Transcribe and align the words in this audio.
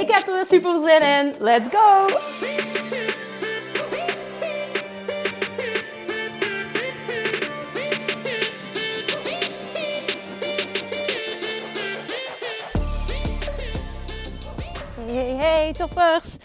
Ik 0.00 0.10
heb 0.10 0.26
er 0.26 0.34
weer 0.34 0.46
super 0.46 0.80
zin 0.80 1.02
in. 1.02 1.34
Let's 1.38 1.68
go! 1.68 2.06
Hey, 15.06 15.34
hey, 15.34 15.72
toppers! 15.72 16.36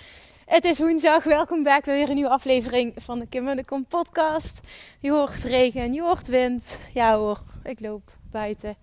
Het 0.45 0.65
is 0.65 0.79
woensdag, 0.79 1.23
welkom 1.23 1.63
bij 1.63 1.81
weer 1.83 2.09
een 2.09 2.15
nieuwe 2.15 2.29
aflevering 2.29 2.93
van 2.97 3.19
de 3.19 3.27
Kim 3.27 3.47
en 3.47 3.55
de 3.55 3.65
Kom 3.65 3.85
podcast. 3.85 4.59
Je 4.99 5.11
hoort 5.11 5.43
regen, 5.43 5.93
je 5.93 6.01
hoort 6.01 6.27
wind. 6.27 6.79
Ja 6.93 7.17
hoor, 7.17 7.39
ik 7.63 7.79
loop 7.79 8.11
buiten. 8.31 8.75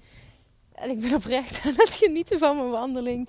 En 0.75 0.91
ik 0.91 1.01
ben 1.01 1.15
oprecht 1.15 1.61
aan 1.65 1.75
het 1.77 1.91
genieten 1.91 2.39
van 2.39 2.57
mijn 2.57 2.71
wandeling. 2.71 3.29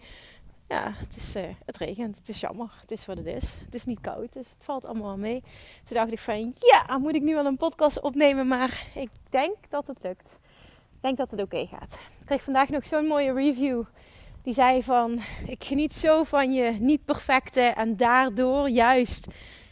Ja, 0.70 0.94
het, 0.96 1.16
is, 1.16 1.36
uh, 1.36 1.44
het 1.66 1.78
regent, 1.78 2.18
het 2.18 2.30
is 2.30 2.40
jammer, 2.40 2.72
het 2.82 2.92
is 2.92 3.06
wat 3.06 3.18
het 3.18 3.26
is. 3.26 3.56
Het 3.66 3.76
is 3.76 3.86
niet 3.86 4.02
koud, 4.02 4.34
dus 4.34 4.50
het 4.50 4.64
valt 4.64 4.86
allemaal 4.86 5.18
mee. 5.18 5.44
Toen 5.84 5.98
dacht 5.98 6.12
ik 6.12 6.20
van, 6.20 6.54
ja, 6.60 6.98
moet 6.98 7.16
ik 7.16 7.22
nu 7.22 7.34
wel 7.34 7.46
een 7.46 7.58
podcast 7.58 8.02
opnemen, 8.02 8.48
maar 8.48 8.88
ik 8.96 9.10
denk 9.30 9.56
dat 9.70 9.88
het 9.88 9.98
lukt. 10.02 10.38
Ik 10.96 11.02
denk 11.02 11.18
dat 11.18 11.32
het 11.32 11.42
oké 11.42 11.68
gaat. 11.68 11.94
Ik 12.20 12.26
kreeg 12.26 12.44
vandaag 12.44 12.70
nog 12.70 12.86
zo'n 12.86 13.06
mooie 13.06 13.34
review 13.34 13.84
die 14.44 14.54
zei 14.54 14.84
van, 14.84 15.20
ik 15.48 15.64
geniet 15.64 15.94
zo 15.94 16.24
van 16.24 16.54
je 16.54 16.72
niet 16.72 17.06
perfecte 17.06 17.62
en 17.62 17.96
daardoor 17.96 18.70
juist 18.70 19.28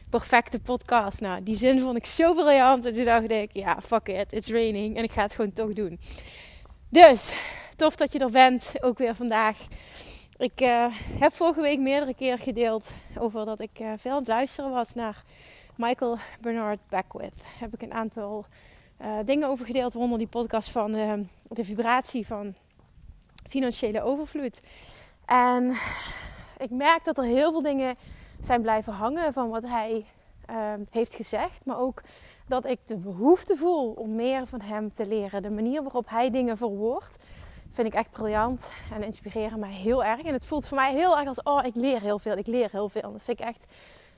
perfecte 0.10 0.60
podcast. 0.60 1.22
Nou, 1.22 1.44
die 1.44 1.56
zin 1.56 1.80
vond 1.80 1.98
ik 1.98 2.06
zo 2.06 2.34
briljant. 2.34 2.86
En 2.86 2.94
toen 2.94 3.06
dacht 3.06 3.32
ik, 3.32 3.50
ja, 3.54 3.82
fuck 3.82 4.08
it, 4.08 4.34
it's 4.34 4.50
raining. 4.50 4.98
En 4.98 5.04
ik 5.04 5.12
ga 5.12 5.22
het 5.22 5.34
gewoon 5.34 5.54
toch 5.54 5.74
doen. 5.74 6.00
Dus, 6.90 7.34
tof 7.76 7.96
dat 7.96 8.12
je 8.12 8.20
er 8.20 8.32
bent, 8.32 8.74
ook 8.80 8.98
weer 8.98 9.16
vandaag. 9.16 9.58
Ik 10.38 10.62
uh, 10.62 10.86
heb 11.20 11.34
vorige 11.34 11.62
week 11.62 11.80
meerdere 11.80 12.14
keer 12.14 12.40
gedeeld 12.40 12.92
over 13.20 13.46
dat 13.46 13.60
ik 13.60 13.80
uh, 13.80 13.92
veel 13.98 14.12
aan 14.12 14.18
het 14.18 14.28
luisteren 14.28 14.72
was 14.72 14.94
naar 14.94 15.24
Michael 15.76 16.18
Bernard 16.42 16.80
Beckwith. 16.90 17.42
Heb 17.60 17.74
ik 17.74 17.82
een 17.82 17.94
aantal 17.94 18.46
uh, 19.02 19.08
dingen 19.26 19.48
over 19.48 19.66
gedeeld, 19.66 19.94
waaronder 19.94 20.18
die 20.18 20.28
podcast 20.28 20.70
van 20.70 20.92
de 21.48 21.64
vibratie 21.64 22.28
van 22.28 22.54
financiële 23.48 24.02
overvloed. 24.02 24.62
En 25.26 25.78
ik 26.58 26.70
merk 26.70 27.04
dat 27.04 27.18
er 27.18 27.24
heel 27.24 27.52
veel 27.52 27.62
dingen 27.62 27.96
zijn 28.42 28.62
blijven 28.62 28.94
hangen 28.94 29.34
van 29.34 29.50
wat 29.50 29.64
hij 29.64 30.06
uh, 30.50 30.74
heeft 30.92 31.14
gezegd. 31.14 31.66
Maar 31.66 31.80
ook 31.80 32.02
dat 32.48 32.66
ik 32.66 32.80
de 32.86 32.98
behoefte 32.98 33.56
voel 33.56 33.92
om 33.92 34.16
meer 34.16 34.48
van 34.48 34.62
hem 34.62 34.94
te 34.94 35.08
leren. 35.08 35.42
De 35.42 35.52
manier 35.52 35.84
waarop 35.84 36.10
hij 36.10 36.32
dingen 36.32 36.58
verwoordt, 36.58 37.18
vind 37.72 37.88
ik 37.88 37.94
echt 37.94 38.12
briljant. 38.12 38.70
En 38.94 39.04
inspireren 39.04 39.60
mij 39.60 39.72
heel 39.72 40.04
erg. 40.04 40.22
En 40.22 40.34
het 40.34 40.46
voelt 40.46 40.68
voor 40.68 40.78
mij 40.78 40.94
heel 40.94 41.18
erg 41.18 41.28
als, 41.28 41.44
oh, 41.44 41.66
ik 41.66 41.76
leer 41.76 42.02
heel 42.02 42.20
veel. 42.20 42.38
Ik 42.38 42.48
leer 42.48 42.70
heel 42.72 42.90
veel. 42.90 43.12
Dat 43.12 43.24
vind 43.24 43.40
ik 43.40 43.46
echt 43.46 43.66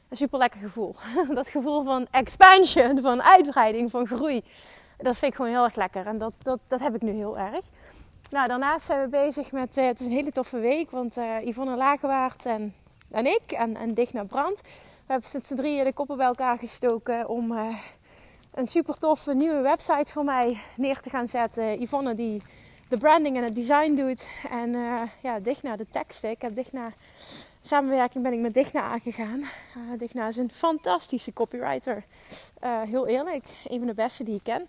een 0.10 0.18
super 0.18 0.40
lekker 0.40 0.60
gevoel. 0.60 0.96
Dat 1.34 1.50
gevoel 1.50 1.84
van 1.84 2.08
expansion, 2.12 3.02
van 3.02 3.24
uitbreiding, 3.24 3.92
van 3.92 4.08
groei. 4.08 4.44
Dat 4.98 5.18
vind 5.18 5.32
ik 5.32 5.38
gewoon 5.38 5.52
heel 5.52 5.64
erg 5.64 5.76
lekker. 5.76 6.06
En 6.06 6.18
dat, 6.18 6.34
dat, 6.38 6.60
dat 6.68 6.80
heb 6.80 6.96
ik 6.96 7.02
nu 7.02 7.12
heel 7.12 7.38
erg. 7.38 7.66
Nou, 8.30 8.48
daarnaast 8.48 8.86
zijn 8.86 9.02
we 9.02 9.08
bezig 9.08 9.52
met. 9.52 9.78
Uh, 9.78 9.86
het 9.86 10.00
is 10.00 10.06
een 10.06 10.12
hele 10.12 10.32
toffe 10.32 10.60
week, 10.60 10.92
want 10.92 11.18
uh, 11.18 11.46
Yvonne 11.46 11.76
Lagewaard 11.76 12.46
en, 12.46 12.76
en 13.12 13.26
ik 13.26 13.52
en, 13.52 13.76
en 13.76 14.28
Brand. 14.28 14.62
We 14.62 15.16
hebben 15.16 15.30
z'n 15.30 15.56
drieën 15.56 15.84
de 15.84 15.94
koppen 15.94 16.18
bij 16.18 16.26
elkaar 16.26 16.58
gestoken 16.58 17.30
om 17.30 17.52
uh, 17.52 17.78
een 18.54 18.66
super 18.66 18.98
toffe 18.98 19.34
nieuwe 19.34 19.62
website 19.62 20.12
voor 20.12 20.24
mij 20.24 20.62
neer 20.76 21.00
te 21.00 21.10
gaan 21.10 21.28
zetten. 21.28 21.82
Yvonne 21.82 22.16
die 22.16 22.42
de 22.90 22.98
branding 22.98 23.38
en 23.38 23.44
het 23.44 23.56
design 23.56 23.96
doet. 23.96 24.28
En 24.50 24.72
ja, 25.22 25.40
Digna 25.40 25.76
de 25.76 25.86
teksten. 25.92 26.30
Ik 26.30 26.42
heb 26.42 26.56
Digna. 26.56 26.92
Samenwerking 27.62 28.24
ben 28.24 28.34
ik 28.34 28.40
met 28.40 28.54
Digna 28.54 28.82
aangegaan. 28.82 29.44
Digna 29.98 30.28
is 30.28 30.38
een 30.38 30.52
fantastische 30.52 31.34
copywriter. 31.34 32.04
heel 32.88 33.08
eerlijk, 33.08 33.46
een 33.64 33.78
van 33.78 33.88
de 33.88 33.94
beste 33.94 34.24
die 34.24 34.36
ik 34.36 34.44
ken. 34.44 34.68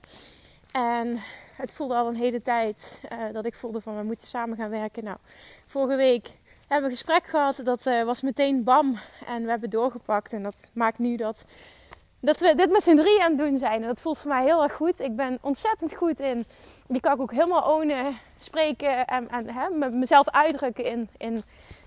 En 0.72 1.20
het 1.56 1.72
voelde 1.72 1.94
al 1.94 2.08
een 2.08 2.14
hele 2.14 2.42
tijd 2.42 3.00
uh, 3.12 3.18
dat 3.32 3.44
ik 3.44 3.54
voelde 3.54 3.80
van 3.80 3.96
we 3.96 4.02
moeten 4.02 4.26
samen 4.26 4.56
gaan 4.56 4.70
werken. 4.70 5.04
Nou, 5.04 5.16
vorige 5.66 5.96
week 5.96 6.26
hebben 6.58 6.90
we 6.90 6.96
een 6.96 7.04
gesprek 7.04 7.26
gehad. 7.26 7.60
Dat 7.64 7.86
uh, 7.86 8.02
was 8.02 8.22
meteen 8.22 8.64
bam. 8.64 8.98
En 9.26 9.42
we 9.42 9.50
hebben 9.50 9.70
doorgepakt. 9.70 10.32
En 10.32 10.42
dat 10.42 10.70
maakt 10.74 10.98
nu 10.98 11.16
dat, 11.16 11.44
dat 12.20 12.40
we 12.40 12.54
dit 12.54 12.70
met 12.70 12.82
z'n 12.82 12.96
drie 12.96 13.22
aan 13.22 13.30
het 13.30 13.38
doen 13.38 13.56
zijn. 13.56 13.80
En 13.80 13.86
dat 13.86 14.00
voelt 14.00 14.18
voor 14.18 14.30
mij 14.30 14.44
heel 14.44 14.62
erg 14.62 14.72
goed. 14.72 15.00
Ik 15.00 15.16
ben 15.16 15.38
ontzettend 15.40 15.94
goed 15.94 16.20
in. 16.20 16.44
Die 16.86 17.00
kan 17.00 17.14
ik 17.14 17.20
ook 17.20 17.32
helemaal 17.32 17.74
ownen, 17.74 18.18
spreken 18.38 19.06
en, 19.06 19.28
en 19.30 19.48
hè, 19.48 19.88
mezelf 19.90 20.28
uitdrukken 20.28 20.84
in, 20.84 21.08
in, 21.16 21.42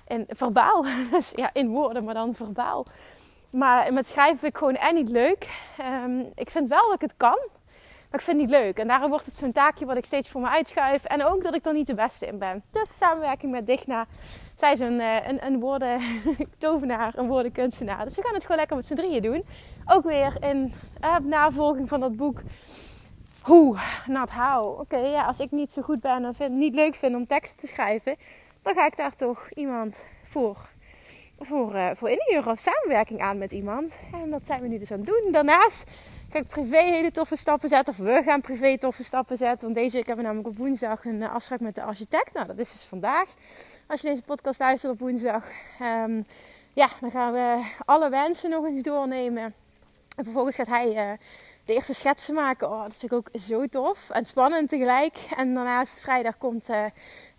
in 0.08 0.26
verbaal. 0.30 0.86
dus 1.12 1.32
ja, 1.36 1.50
in 1.54 1.68
woorden, 1.68 2.04
maar 2.04 2.14
dan 2.14 2.36
verbaal. 2.36 2.86
Maar 3.50 3.94
met 3.94 4.08
schrijven 4.08 4.38
vind 4.38 4.52
ik 4.52 4.58
gewoon 4.58 4.76
en 4.76 4.96
niet 4.96 5.10
leuk. 5.10 5.50
Um, 6.04 6.32
ik 6.36 6.50
vind 6.50 6.68
wel 6.68 6.86
dat 6.86 6.96
ik 6.96 7.02
het 7.02 7.18
kan. 7.18 7.40
Maar 8.10 8.22
ik 8.22 8.28
vind 8.28 8.42
het 8.42 8.50
niet 8.50 8.60
leuk. 8.60 8.78
En 8.78 8.88
daarom 8.88 9.10
wordt 9.10 9.26
het 9.26 9.36
zo'n 9.36 9.52
taakje 9.52 9.86
wat 9.86 9.98
ik 9.98 10.06
steeds 10.06 10.30
voor 10.30 10.42
me 10.42 10.48
uitschuif. 10.48 11.04
En 11.04 11.26
ook 11.26 11.44
dat 11.44 11.56
ik 11.56 11.66
er 11.66 11.74
niet 11.74 11.88
de 11.88 11.94
beste 11.94 12.26
in 12.26 12.38
ben. 12.38 12.64
Dus 12.72 12.98
samenwerking 12.98 13.52
met 13.52 13.68
Digna. 13.68 14.06
Zij 14.56 14.72
is 14.72 14.80
een, 14.80 15.00
eh, 15.00 15.28
een, 15.28 15.46
een 15.46 15.59
woorden 15.59 16.02
tovenaar, 16.58 17.18
een 17.18 17.28
woordenkunstenaar. 17.28 18.03
Dus 18.03 18.16
we 18.16 18.22
gaan 18.22 18.34
het 18.34 18.41
gewoon 18.41 18.58
lekker 18.58 18.75
met 18.75 18.86
z'n 18.86 18.96
drieën 18.96 19.22
doen. 19.22 19.44
Ook 19.86 20.03
weer 20.03 20.38
in 20.40 20.74
uh, 21.03 21.18
navolging 21.18 21.90
van 21.90 22.00
dat 22.00 22.16
boek. 22.16 22.41
Hoe, 23.42 23.78
not 24.08 24.31
how. 24.31 24.80
Oké, 24.80 24.97
ja, 24.97 25.25
als 25.25 25.40
ik 25.40 25.52
niet 25.52 25.74
zo 25.74 25.81
goed 25.81 26.00
ben 26.00 26.25
en 26.25 26.36
vind, 26.36 26.52
niet 26.52 26.75
leuk 26.75 26.96
vind 26.96 27.16
om 27.16 27.28
teksten 27.28 27.58
te 27.58 27.68
schrijven. 27.68 28.16
Dan 28.62 28.74
ga 28.74 28.86
ik 28.86 28.97
daar 28.97 29.16
toch 29.16 29.50
iemand 29.50 30.06
voor 30.24 30.58
voor, 31.40 31.76
uh, 31.76 31.90
voor 31.96 32.18
of 32.46 32.60
samenwerking 32.60 33.22
aan 33.22 33.38
met 33.38 33.52
iemand. 33.52 34.00
En 34.14 34.30
dat 34.30 34.46
zijn 34.46 34.62
we 34.62 34.68
nu 34.68 34.80
dus 34.80 34.92
aan 34.92 34.98
het 34.98 35.08
doen. 35.08 35.32
Daarnaast 35.32 35.84
ga 36.30 36.40
ik 36.40 36.48
privé 36.48 36.78
hele 36.78 37.12
toffe 37.12 37.36
stappen 37.36 37.70
zetten. 37.70 37.94
Of 37.94 38.00
we 38.00 38.22
gaan 38.24 38.42
privé 38.42 38.78
toffe 38.78 39.04
stappen 39.04 39.38
zetten. 39.38 39.62
Want 39.62 39.76
deze 39.76 39.96
week 39.96 40.06
hebben 40.08 40.26
we 40.26 40.32
namelijk 40.32 40.50
op 40.56 40.58
woensdag 40.58 41.06
een 41.06 41.22
uh, 41.22 41.34
afspraak 41.34 41.60
met 41.60 41.76
de 41.76 41.84
architect. 41.84 42.34
Nou, 42.34 42.48
dat 42.48 42.58
is 42.58 42.72
dus 42.72 42.84
vandaag. 42.84 43.30
Als 43.88 44.02
je 44.02 44.08
deze 44.08 44.22
podcast 44.22 44.60
luistert 44.60 44.94
op 44.94 45.00
woensdag. 45.00 45.46
Um, 45.82 46.26
ja, 46.74 46.90
dan 47.02 47.12
gaan 47.12 47.34
we 47.34 47.66
alle 47.86 48.10
wensen 48.10 48.50
nog 48.50 48.66
eens 48.66 48.84
doornemen. 48.84 49.54
En 50.16 50.24
vervolgens 50.24 50.56
gaat 50.56 50.68
hij 50.68 50.88
uh, 50.88 51.18
de 51.66 51.74
eerste 51.74 51.94
schetsen 51.94 52.34
maken. 52.34 52.69
Oh, 52.69 52.81
dat 52.81 52.96
vind 52.97 53.12
ik 53.12 53.18
ook 53.18 53.29
zo 53.40 53.68
tof 53.68 54.09
en 54.09 54.25
spannend 54.25 54.69
tegelijk. 54.69 55.18
En 55.38 55.53
daarnaast 55.53 56.00
vrijdag 56.00 56.38
komt 56.38 56.69
uh, 56.69 56.85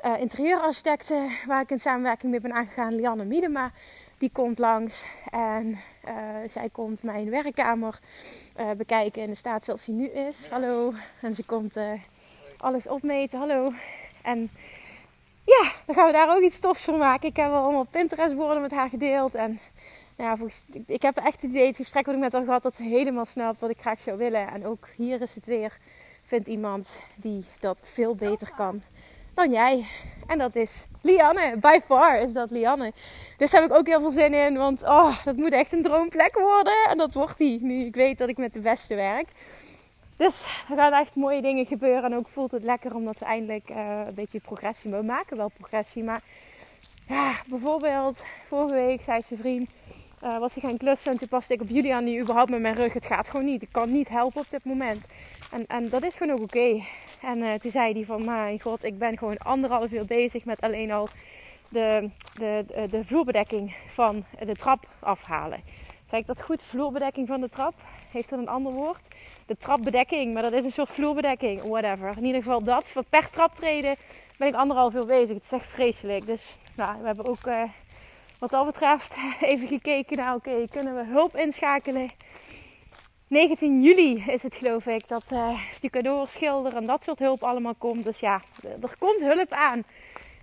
uh, 0.04 0.20
interieurarchitecte, 0.20 1.28
waar 1.46 1.60
ik 1.60 1.70
in 1.70 1.78
samenwerking 1.78 2.30
mee 2.30 2.40
ben 2.40 2.52
aangegaan, 2.52 2.94
Lianne 2.94 3.24
Miedema. 3.24 3.70
Die 4.18 4.30
komt 4.32 4.58
langs 4.58 5.04
en 5.30 5.78
uh, 6.08 6.12
zij 6.48 6.68
komt 6.72 7.02
mijn 7.02 7.30
werkkamer 7.30 7.98
bekijken 8.76 9.22
in 9.22 9.28
de 9.28 9.34
staat 9.34 9.64
zoals 9.64 9.84
die 9.84 9.94
nu 9.94 10.06
is. 10.06 10.48
Hallo. 10.48 10.92
En 11.20 11.34
ze 11.34 11.44
komt 11.44 11.76
alles 12.56 12.88
opmeten. 12.88 13.38
Hallo. 13.38 13.72
En 14.22 14.50
ja, 15.44 15.72
dan 15.86 15.94
gaan 15.94 16.06
we 16.06 16.12
daar 16.12 16.36
ook 16.36 16.42
iets 16.42 16.58
tofs 16.58 16.84
voor 16.84 16.98
maken. 16.98 17.28
Ik 17.28 17.36
heb 17.36 17.50
al 17.50 17.62
allemaal 17.62 17.86
Pinterest 17.90 18.36
borden 18.36 18.60
met 18.60 18.70
haar 18.70 18.88
gedeeld. 18.88 19.34
En 19.34 19.60
ja, 20.16 20.36
volgens, 20.36 20.64
ik 20.86 21.02
heb 21.02 21.16
echt 21.16 21.42
het 21.42 21.50
idee, 21.50 21.66
het 21.66 21.76
gesprek 21.76 22.06
wat 22.06 22.14
ik 22.14 22.20
met 22.20 22.32
haar 22.32 22.44
gehad, 22.44 22.62
dat 22.62 22.74
ze 22.74 22.82
helemaal 22.82 23.24
snapt 23.24 23.60
wat 23.60 23.70
ik 23.70 23.80
graag 23.80 24.00
zou 24.00 24.18
willen. 24.18 24.48
En 24.48 24.66
ook 24.66 24.88
hier 24.96 25.22
is 25.22 25.34
het 25.34 25.46
weer, 25.46 25.78
vindt 26.24 26.48
iemand 26.48 26.98
die 27.20 27.44
dat 27.60 27.80
veel 27.82 28.14
beter 28.14 28.52
kan 28.56 28.82
dan 29.34 29.50
jij. 29.50 29.84
En 30.26 30.38
dat 30.38 30.56
is 30.56 30.86
Lianne. 31.00 31.56
By 31.56 31.78
far 31.84 32.20
is 32.20 32.32
dat 32.32 32.50
Lianne. 32.50 32.92
Dus 33.36 33.50
daar 33.50 33.60
heb 33.62 33.70
ik 33.70 33.76
ook 33.76 33.86
heel 33.86 34.00
veel 34.00 34.10
zin 34.10 34.34
in. 34.34 34.56
Want 34.56 34.82
oh, 34.82 35.24
dat 35.24 35.36
moet 35.36 35.52
echt 35.52 35.72
een 35.72 35.82
droomplek 35.82 36.38
worden. 36.38 36.86
En 36.88 36.98
dat 36.98 37.14
wordt 37.14 37.38
die. 37.38 37.62
Nu 37.62 37.84
ik 37.84 37.94
weet 37.94 38.18
dat 38.18 38.28
ik 38.28 38.36
met 38.36 38.52
de 38.52 38.60
beste 38.60 38.94
werk. 38.94 39.28
Dus 40.16 40.46
er 40.70 40.76
gaan 40.76 40.92
echt 40.92 41.16
mooie 41.16 41.42
dingen 41.42 41.66
gebeuren. 41.66 42.04
En 42.04 42.16
ook 42.16 42.28
voelt 42.28 42.50
het 42.50 42.62
lekker 42.62 42.94
omdat 42.94 43.18
we 43.18 43.24
eindelijk 43.24 43.70
uh, 43.70 44.00
een 44.06 44.14
beetje 44.14 44.40
progressie. 44.40 44.90
We 44.90 45.02
maken 45.02 45.36
wel 45.36 45.48
progressie. 45.48 46.02
Maar 46.02 46.22
ja, 47.08 47.34
bijvoorbeeld 47.46 48.22
vorige 48.48 48.74
week 48.74 49.02
zei 49.02 49.22
zijn 49.22 49.40
vriend 49.40 49.70
uh, 50.24 50.38
was 50.38 50.54
hij 50.54 50.62
gaan 50.62 50.76
klussen 50.76 51.12
en 51.12 51.18
toen 51.18 51.28
paste 51.28 51.54
ik 51.54 51.60
op 51.60 51.68
Julian 51.68 52.04
die 52.04 52.20
überhaupt 52.20 52.50
met 52.50 52.60
mijn 52.60 52.74
rug. 52.74 52.92
Het 52.92 53.06
gaat 53.06 53.28
gewoon 53.28 53.46
niet. 53.46 53.62
Ik 53.62 53.68
kan 53.72 53.92
niet 53.92 54.08
helpen 54.08 54.40
op 54.40 54.50
dit 54.50 54.64
moment. 54.64 55.04
En, 55.50 55.66
en 55.66 55.88
dat 55.88 56.04
is 56.04 56.16
gewoon 56.16 56.36
ook 56.36 56.42
oké. 56.42 56.82
En 57.22 57.38
uh, 57.38 57.52
toen 57.52 57.70
zei 57.70 57.92
hij 57.92 58.04
van, 58.04 58.24
mijn 58.24 58.60
god, 58.60 58.84
ik 58.84 58.98
ben 58.98 59.18
gewoon 59.18 59.38
anderhalf 59.38 59.90
uur 59.90 60.04
bezig 60.06 60.44
met 60.44 60.60
alleen 60.60 60.92
al 60.92 61.08
de, 61.68 62.10
de, 62.34 62.64
de, 62.66 62.86
de 62.90 63.04
vloerbedekking 63.04 63.76
van 63.86 64.24
de 64.44 64.54
trap 64.54 64.88
afhalen. 65.00 65.62
Zeg 66.04 66.20
ik 66.20 66.26
dat 66.26 66.42
goed? 66.42 66.62
Vloerbedekking 66.62 67.26
van 67.28 67.40
de 67.40 67.48
trap? 67.48 67.74
Heeft 68.10 68.30
dat 68.30 68.38
een 68.38 68.48
ander 68.48 68.72
woord? 68.72 69.14
De 69.46 69.56
trapbedekking, 69.56 70.34
maar 70.34 70.42
dat 70.42 70.52
is 70.52 70.64
een 70.64 70.72
soort 70.72 70.90
vloerbedekking, 70.90 71.62
whatever. 71.62 72.14
In 72.16 72.24
ieder 72.24 72.42
geval 72.42 72.62
dat. 72.62 72.92
Per 73.08 73.30
traptreden 73.30 73.94
ben 74.38 74.48
ik 74.48 74.54
anderhalf 74.54 74.94
uur 74.94 75.06
bezig. 75.06 75.34
Het 75.34 75.44
is 75.44 75.52
echt 75.52 75.66
vreselijk. 75.66 76.26
Dus 76.26 76.56
nou, 76.76 77.00
we 77.00 77.06
hebben 77.06 77.26
ook 77.26 77.46
uh, 77.46 77.62
wat 78.50 78.52
dat 78.52 78.72
betreft 78.72 79.16
even 79.40 79.68
gekeken 79.68 80.16
naar, 80.16 80.34
oké, 80.34 80.66
kunnen 80.70 80.96
we 80.96 81.04
hulp 81.04 81.36
inschakelen? 81.36 82.10
19 83.28 83.82
juli 83.82 84.24
is 84.26 84.42
het 84.42 84.56
geloof 84.56 84.86
ik 84.86 85.08
dat 85.08 85.32
uh, 85.32 85.60
stucadoor, 85.70 86.28
schilder 86.28 86.76
en 86.76 86.86
dat 86.86 87.04
soort 87.04 87.18
hulp 87.18 87.42
allemaal 87.42 87.74
komt. 87.74 88.04
Dus 88.04 88.20
ja, 88.20 88.42
er 88.82 88.96
komt 88.98 89.20
hulp 89.20 89.52
aan. 89.52 89.84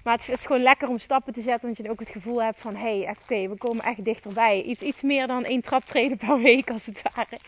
Maar 0.04 0.18
het 0.18 0.30
is 0.30 0.46
gewoon 0.46 0.62
lekker 0.62 0.88
om 0.88 1.00
stappen 1.00 1.34
te 1.34 1.42
zetten. 1.42 1.66
Want 1.66 1.78
je 1.78 1.90
ook 1.90 2.00
het 2.00 2.10
gevoel 2.10 2.44
hebt 2.44 2.60
van... 2.60 2.76
Hé, 2.76 3.00
hey, 3.02 3.16
oké, 3.22 3.50
we 3.50 3.58
komen 3.58 3.84
echt 3.84 4.06
dichterbij. 4.06 4.62
Iets, 4.62 4.82
iets 4.82 5.02
meer 5.02 5.28
dan 5.28 5.44
één 5.44 5.62
traptreden 5.62 6.18
per 6.18 6.40
week 6.40 6.70
als 6.70 6.86
het 6.86 7.02
ware. 7.02 7.40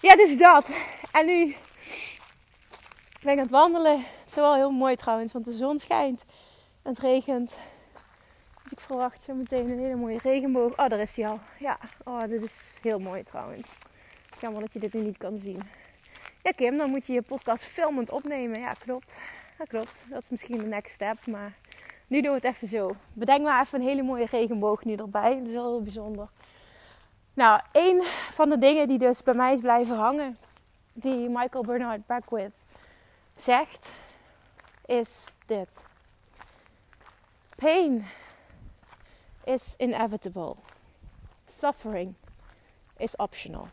Ja, 0.00 0.16
dus 0.16 0.38
dat. 0.38 0.68
En 1.12 1.26
nu 1.26 1.54
ben 3.22 3.32
ik 3.32 3.38
aan 3.38 3.38
het 3.38 3.50
wandelen. 3.50 3.96
Het 3.98 4.28
is 4.28 4.34
wel 4.34 4.54
heel 4.54 4.70
mooi 4.70 4.96
trouwens. 4.96 5.32
Want 5.32 5.44
de 5.44 5.52
zon 5.52 5.78
schijnt. 5.78 6.24
En 6.82 6.90
het 6.90 7.00
regent. 7.00 7.58
Ik 8.70 8.80
verwacht 8.80 9.22
zo 9.22 9.34
meteen 9.34 9.70
een 9.70 9.78
hele 9.78 9.96
mooie 9.96 10.18
regenboog. 10.22 10.78
Oh, 10.78 10.88
daar 10.88 10.98
is 10.98 11.16
hij 11.16 11.28
al. 11.28 11.40
Ja, 11.58 11.78
oh, 12.04 12.22
dit 12.22 12.42
is 12.42 12.78
heel 12.82 12.98
mooi 12.98 13.22
trouwens. 13.22 13.68
Het 14.24 14.34
is 14.34 14.40
jammer 14.40 14.60
dat 14.60 14.72
je 14.72 14.78
dit 14.78 14.92
nu 14.92 15.00
niet 15.00 15.18
kan 15.18 15.36
zien. 15.36 15.62
Ja, 16.42 16.50
Kim, 16.50 16.76
dan 16.76 16.90
moet 16.90 17.06
je 17.06 17.12
je 17.12 17.22
podcast 17.22 17.64
filmend 17.64 18.10
opnemen. 18.10 18.60
Ja, 18.60 18.72
klopt. 18.72 19.16
Dat 19.58 19.68
klopt. 19.68 20.00
Dat 20.08 20.22
is 20.22 20.30
misschien 20.30 20.58
de 20.58 20.64
next 20.64 20.94
step. 20.94 21.26
Maar 21.26 21.52
nu 22.06 22.20
doen 22.20 22.30
we 22.30 22.46
het 22.46 22.54
even 22.54 22.68
zo. 22.68 22.96
Bedenk 23.12 23.42
maar 23.42 23.62
even 23.62 23.80
een 23.80 23.86
hele 23.86 24.02
mooie 24.02 24.26
regenboog 24.26 24.84
nu 24.84 24.94
erbij. 24.94 25.38
Dat 25.38 25.48
is 25.48 25.54
wel 25.54 25.70
heel 25.70 25.82
bijzonder. 25.82 26.28
Nou, 27.34 27.60
een 27.72 28.02
van 28.30 28.48
de 28.48 28.58
dingen 28.58 28.88
die 28.88 28.98
dus 28.98 29.22
bij 29.22 29.34
mij 29.34 29.52
is 29.52 29.60
blijven 29.60 29.96
hangen, 29.96 30.38
die 30.92 31.28
Michael 31.28 31.64
Bernard 31.64 32.06
Beckwith 32.06 32.64
zegt, 33.34 33.88
is 34.86 35.26
dit. 35.46 35.84
Pain 37.56 38.06
is 39.44 39.74
inevitable. 39.78 40.56
Suffering 41.46 42.14
is 42.96 43.16
optional. 43.16 43.68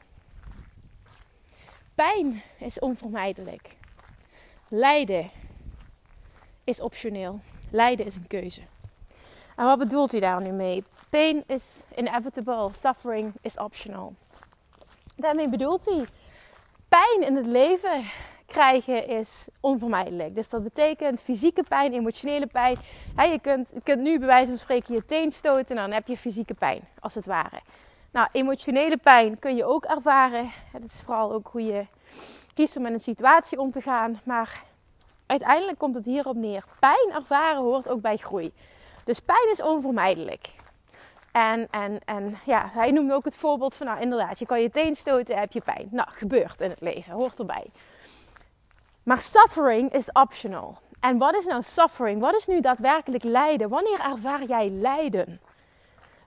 Pijn 1.95 2.41
is 2.59 2.79
onvermijdelijk. 2.79 3.75
Lijden 4.67 5.31
is 6.63 6.81
optioneel. 6.81 7.39
Lijden 7.71 8.05
is 8.05 8.15
een 8.15 8.27
keuze. 8.27 8.61
En 9.55 9.65
wat 9.65 9.77
bedoelt 9.77 10.11
hij 10.11 10.19
daar 10.19 10.41
nu 10.41 10.51
mee? 10.51 10.83
Pain 11.09 11.43
is 11.47 11.81
inevitable, 11.95 12.69
suffering 12.73 13.33
is 13.41 13.57
optional. 13.57 14.13
Daarmee 15.15 15.49
bedoelt 15.49 15.85
hij 15.85 16.05
pijn 16.87 17.21
in 17.25 17.35
het 17.35 17.45
leven 17.45 18.05
krijgen 18.47 19.07
is 19.07 19.47
onvermijdelijk. 19.59 20.35
Dus 20.35 20.49
dat 20.49 20.63
betekent 20.63 21.21
fysieke 21.21 21.63
pijn, 21.63 21.93
emotionele 21.93 22.47
pijn. 22.47 22.77
je, 23.15 23.39
kunt, 23.41 23.71
je 23.73 23.81
kunt 23.83 24.01
nu 24.01 24.19
bij 24.19 24.27
wijze 24.27 24.47
van 24.47 24.57
spreken 24.57 24.93
je 24.93 25.05
teen 25.05 25.31
stoten 25.31 25.75
en 25.75 25.81
dan 25.81 25.91
heb 25.91 26.07
je 26.07 26.17
fysieke 26.17 26.53
pijn, 26.53 26.87
als 26.99 27.15
het 27.15 27.25
ware. 27.25 27.59
Nou, 28.11 28.27
emotionele 28.31 28.97
pijn 28.97 29.39
kun 29.39 29.55
je 29.55 29.65
ook 29.65 29.85
ervaren. 29.85 30.51
Het 30.71 30.83
is 30.83 31.01
vooral 31.03 31.33
ook 31.33 31.47
hoe 31.51 31.65
je 31.65 31.85
kiest 32.53 32.77
om 32.77 32.83
met 32.83 32.93
een 32.93 32.99
situatie 32.99 33.59
om 33.59 33.71
te 33.71 33.81
gaan. 33.81 34.19
Maar 34.23 34.63
uiteindelijk 35.25 35.77
komt 35.77 35.95
het 35.95 36.05
hierop 36.05 36.35
neer. 36.35 36.63
Pijn 36.79 37.11
ervaren 37.13 37.61
hoort 37.61 37.87
ook 37.87 38.01
bij 38.01 38.17
groei. 38.17 38.51
Dus 39.03 39.19
pijn 39.19 39.49
is 39.51 39.61
onvermijdelijk. 39.61 40.49
En, 41.31 41.67
en, 41.71 41.99
en 42.05 42.37
ja, 42.45 42.69
hij 42.73 42.91
noemde 42.91 43.13
ook 43.13 43.25
het 43.25 43.35
voorbeeld 43.35 43.75
van, 43.75 43.85
nou 43.85 44.01
inderdaad, 44.01 44.39
je 44.39 44.45
kan 44.45 44.61
je 44.61 44.69
teen 44.69 44.95
stoten, 44.95 45.39
heb 45.39 45.51
je 45.51 45.61
pijn. 45.61 45.87
Nou, 45.91 46.07
gebeurt 46.11 46.61
in 46.61 46.69
het 46.69 46.81
leven, 46.81 47.13
hoort 47.13 47.39
erbij. 47.39 47.65
Maar 49.07 49.19
suffering 49.19 49.93
is 49.93 50.11
optional. 50.11 50.77
En 50.99 51.17
wat 51.17 51.35
is 51.35 51.45
nou 51.45 51.63
suffering? 51.63 52.21
Wat 52.21 52.35
is 52.35 52.47
nu 52.47 52.61
daadwerkelijk 52.61 53.23
lijden? 53.23 53.69
Wanneer 53.69 53.99
ervaar 53.99 54.43
jij 54.43 54.69
lijden? 54.69 55.41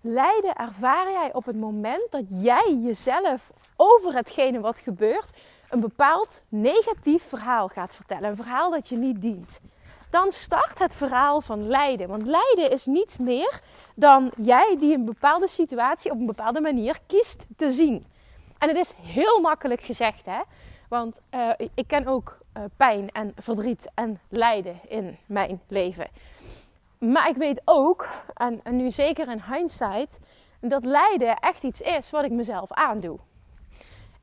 Lijden 0.01 0.55
ervaar 0.55 1.11
jij 1.11 1.33
op 1.33 1.45
het 1.45 1.57
moment 1.57 2.07
dat 2.11 2.25
jij 2.29 2.79
jezelf 2.83 3.51
over 3.77 4.15
hetgene 4.15 4.61
wat 4.61 4.79
gebeurt 4.79 5.29
een 5.71 5.81
bepaald 5.81 6.43
negatief 6.49 7.29
verhaal 7.29 7.69
gaat 7.69 7.95
vertellen. 7.95 8.31
Een 8.31 8.37
verhaal 8.37 8.71
dat 8.71 8.89
je 8.89 8.97
niet 8.97 9.23
dient. 9.23 9.61
Dan 10.11 10.31
start 10.31 10.79
het 10.79 10.95
verhaal 10.95 11.41
van 11.41 11.67
lijden. 11.67 12.09
Want 12.09 12.27
lijden 12.27 12.71
is 12.71 12.87
niets 12.87 13.17
meer 13.17 13.61
dan 13.95 14.31
jij 14.37 14.77
die 14.79 14.95
een 14.95 15.05
bepaalde 15.05 15.49
situatie 15.49 16.11
op 16.11 16.19
een 16.19 16.27
bepaalde 16.27 16.61
manier 16.61 16.99
kiest 17.07 17.47
te 17.57 17.73
zien. 17.73 18.07
En 18.59 18.69
het 18.69 18.77
is 18.77 18.93
heel 19.03 19.41
makkelijk 19.41 19.83
gezegd, 19.83 20.27
hè? 20.27 20.41
Want 20.89 21.21
uh, 21.35 21.51
ik 21.75 21.87
ken 21.87 22.07
ook 22.07 22.40
uh, 22.57 22.63
pijn 22.77 23.11
en 23.11 23.33
verdriet 23.37 23.91
en 23.95 24.21
lijden 24.29 24.81
in 24.89 25.19
mijn 25.27 25.61
leven. 25.69 26.09
Maar 26.99 27.29
ik 27.29 27.37
weet 27.37 27.61
ook, 27.65 28.09
en, 28.35 28.61
nu 28.71 28.91
zeker 28.91 29.31
in 29.31 29.43
hindsight, 29.53 30.19
dat 30.61 30.85
lijden 30.85 31.37
echt 31.37 31.63
iets 31.63 31.81
is 31.81 32.11
wat 32.11 32.25
ik 32.25 32.31
mezelf 32.31 32.73
aandoe. 32.73 33.19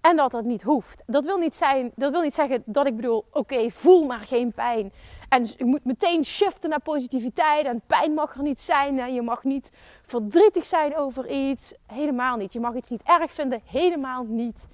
En 0.01 0.15
dat 0.15 0.31
dat 0.31 0.43
niet 0.43 0.61
hoeft. 0.61 1.03
Dat 1.05 1.25
wil 1.25 1.37
niet, 1.37 1.55
zijn, 1.55 1.91
dat 1.95 2.11
wil 2.11 2.21
niet 2.21 2.33
zeggen 2.33 2.63
dat 2.65 2.85
ik 2.85 2.95
bedoel, 2.95 3.25
oké, 3.31 3.69
voel 3.69 4.05
maar 4.05 4.19
geen 4.19 4.51
pijn. 4.51 4.91
En 5.29 5.45
je 5.57 5.65
moet 5.65 5.85
meteen 5.85 6.25
shiften 6.25 6.69
naar 6.69 6.81
positiviteit. 6.81 7.65
En 7.65 7.81
pijn 7.87 8.13
mag 8.13 8.35
er 8.35 8.41
niet 8.41 8.59
zijn. 8.59 8.99
En 8.99 9.13
je 9.13 9.21
mag 9.21 9.43
niet 9.43 9.71
verdrietig 10.05 10.65
zijn 10.65 10.97
over 10.97 11.29
iets. 11.29 11.73
Helemaal 11.85 12.37
niet. 12.37 12.53
Je 12.53 12.59
mag 12.59 12.75
iets 12.75 12.89
niet 12.89 13.03
erg 13.03 13.31
vinden. 13.31 13.61
Helemaal 13.65 14.23
niet. 14.23 14.67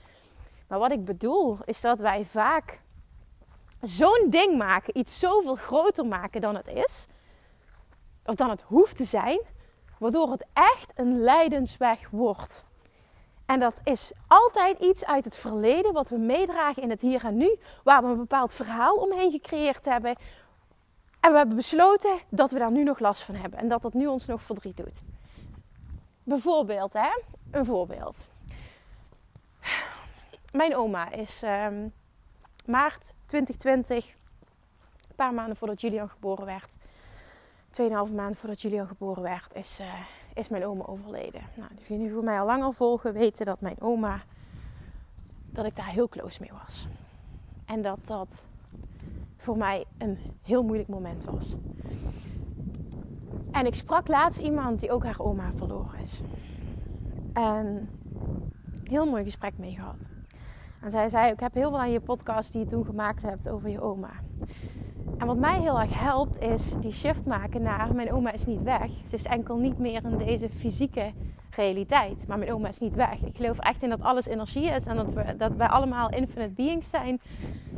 Maar 0.67 0.79
wat 0.79 0.91
ik 0.91 1.05
bedoel 1.05 1.57
is 1.65 1.81
dat 1.81 1.99
wij 1.99 2.25
vaak 2.25 2.81
zo'n 3.83 4.27
ding 4.29 4.57
maken. 4.57 4.97
Iets 4.97 5.19
zoveel 5.19 5.55
groter 5.55 6.05
maken 6.05 6.41
dan 6.41 6.55
het 6.55 6.67
is. 6.67 7.07
Of 8.25 8.35
dan 8.35 8.49
het 8.49 8.61
hoeft 8.61 8.97
te 8.97 9.05
zijn. 9.05 9.41
Waardoor 9.99 10.31
het 10.31 10.45
echt 10.53 10.91
een 10.95 11.21
lijdensweg 11.21 12.09
wordt. 12.09 12.65
En 13.45 13.59
dat 13.59 13.75
is 13.83 14.11
altijd 14.27 14.79
iets 14.79 15.05
uit 15.05 15.23
het 15.23 15.37
verleden 15.37 15.93
wat 15.93 16.09
we 16.09 16.17
meedragen 16.17 16.83
in 16.83 16.89
het 16.89 17.01
hier 17.01 17.25
en 17.25 17.37
nu, 17.37 17.55
waar 17.83 18.03
we 18.03 18.07
een 18.07 18.17
bepaald 18.17 18.53
verhaal 18.53 18.95
omheen 18.95 19.31
gecreëerd 19.31 19.85
hebben. 19.85 20.15
En 21.19 21.31
we 21.31 21.37
hebben 21.37 21.55
besloten 21.55 22.19
dat 22.29 22.51
we 22.51 22.59
daar 22.59 22.71
nu 22.71 22.83
nog 22.83 22.99
last 22.99 23.21
van 23.21 23.35
hebben 23.35 23.59
en 23.59 23.67
dat 23.67 23.81
dat 23.81 23.93
nu 23.93 24.07
ons 24.07 24.25
nog 24.25 24.41
verdriet 24.41 24.77
doet. 24.77 25.01
Bijvoorbeeld, 26.23 26.93
hè? 26.93 27.09
Een 27.51 27.65
voorbeeld. 27.65 28.27
Mijn 30.51 30.75
oma 30.75 31.11
is 31.11 31.41
um, 31.43 31.93
maart 32.65 33.13
2020, 33.25 34.07
een 34.07 35.15
paar 35.15 35.33
maanden 35.33 35.55
voordat 35.55 35.81
Julian 35.81 36.09
geboren 36.09 36.45
werd, 36.45 36.75
2,5 37.81 38.15
maanden 38.15 38.35
voordat 38.35 38.61
Julian 38.61 38.87
geboren 38.87 39.23
werd, 39.23 39.55
is, 39.55 39.79
uh, 39.79 39.93
is 40.33 40.49
mijn 40.49 40.65
oma 40.65 40.85
overleden. 40.85 41.41
Nou, 41.55 41.69
die 41.75 41.85
jullie 41.97 42.11
voor 42.11 42.23
mij 42.23 42.39
al 42.39 42.45
langer 42.45 42.73
volgen, 42.73 43.13
weten 43.13 43.45
dat 43.45 43.61
mijn 43.61 43.81
oma, 43.81 44.21
dat 45.45 45.65
ik 45.65 45.75
daar 45.75 45.89
heel 45.89 46.09
close 46.09 46.41
mee 46.41 46.51
was. 46.63 46.87
En 47.65 47.81
dat 47.81 48.07
dat 48.07 48.47
voor 49.37 49.57
mij 49.57 49.85
een 49.97 50.17
heel 50.41 50.63
moeilijk 50.63 50.89
moment 50.89 51.23
was. 51.23 51.55
En 53.51 53.65
ik 53.65 53.75
sprak 53.75 54.07
laatst 54.07 54.39
iemand 54.39 54.79
die 54.79 54.91
ook 54.91 55.03
haar 55.03 55.19
oma 55.19 55.51
verloren 55.55 55.99
is. 55.99 56.21
En 57.33 57.89
heel 58.83 59.05
mooi 59.09 59.23
gesprek 59.23 59.57
mee 59.57 59.75
gehad. 59.75 60.07
En 60.83 60.89
zij 60.89 61.09
zei: 61.09 61.31
Ik 61.31 61.39
heb 61.39 61.53
heel 61.53 61.69
veel 61.69 61.79
aan 61.79 61.91
je 61.91 61.99
podcast 61.99 62.51
die 62.51 62.61
je 62.61 62.67
toen 62.67 62.85
gemaakt 62.85 63.21
hebt 63.21 63.49
over 63.49 63.69
je 63.69 63.81
oma. 63.81 64.09
En 65.17 65.27
wat 65.27 65.37
mij 65.37 65.59
heel 65.59 65.79
erg 65.79 65.99
helpt 65.99 66.39
is 66.39 66.75
die 66.79 66.91
shift 66.91 67.25
maken 67.25 67.61
naar 67.61 67.95
mijn 67.95 68.13
oma 68.13 68.31
is 68.31 68.45
niet 68.45 68.63
weg. 68.63 68.91
Ze 69.05 69.15
is 69.15 69.23
enkel 69.23 69.57
niet 69.57 69.77
meer 69.77 70.03
in 70.03 70.17
deze 70.17 70.49
fysieke 70.49 71.11
realiteit. 71.49 72.27
Maar 72.27 72.37
mijn 72.37 72.53
oma 72.53 72.67
is 72.67 72.79
niet 72.79 72.95
weg. 72.95 73.21
Ik 73.21 73.35
geloof 73.35 73.59
echt 73.59 73.83
in 73.83 73.89
dat 73.89 74.01
alles 74.01 74.25
energie 74.25 74.69
is 74.69 74.85
en 74.85 74.95
dat, 74.95 75.13
we, 75.13 75.37
dat 75.37 75.51
wij 75.55 75.67
allemaal 75.67 76.09
infinite 76.09 76.53
beings 76.53 76.89
zijn. 76.89 77.21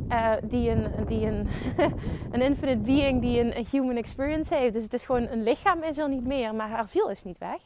Uh, 0.10 0.32
die 0.44 0.70
een, 0.70 0.92
die 1.08 1.28
een, 1.28 1.48
een 2.32 2.42
infinite 2.42 2.78
being 2.78 3.22
die 3.22 3.40
een, 3.40 3.58
een, 3.58 3.66
human 3.72 3.96
experience 3.96 4.56
heeft. 4.56 4.74
Dus 4.74 4.84
het 4.84 4.94
is 4.94 5.04
gewoon 5.04 5.28
een 5.28 5.44
lichaam 5.44 5.84
is 5.84 5.98
er 5.98 6.10
niet 6.10 6.26
meer, 6.26 6.56
maar 6.56 6.70
haar 6.70 6.88
ziel 6.88 7.10
is 7.10 7.24
niet 7.24 7.38
weg. 7.38 7.60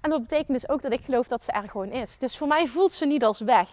En 0.00 0.10
dat 0.10 0.20
betekent 0.20 0.52
dus 0.52 0.68
ook 0.68 0.82
dat 0.82 0.92
ik 0.92 1.00
geloof 1.04 1.28
dat 1.28 1.42
ze 1.42 1.52
er 1.52 1.68
gewoon 1.68 1.90
is. 1.90 2.18
Dus 2.18 2.38
voor 2.38 2.48
mij 2.48 2.66
voelt 2.66 2.92
ze 2.92 3.06
niet 3.06 3.24
als 3.24 3.40
weg. 3.40 3.68